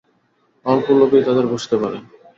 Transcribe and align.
অল্প 0.65 0.87
লোকেই 0.99 1.23
তাঁদের 1.27 1.45
বুঝতে 1.47 1.75
পারে। 1.81 1.97